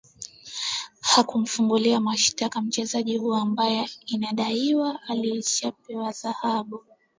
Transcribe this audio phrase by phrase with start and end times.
[1.01, 6.85] hakumfungulia mashtaka mchezaji huyo ambaye inadaiwa alishapewa adhabu